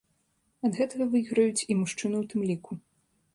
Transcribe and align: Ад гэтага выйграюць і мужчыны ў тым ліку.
Ад 0.69 0.77
гэтага 0.79 1.07
выйграюць 1.11 1.65
і 1.71 1.77
мужчыны 1.83 2.15
ў 2.23 2.33
тым 2.33 2.41
ліку. 2.53 2.73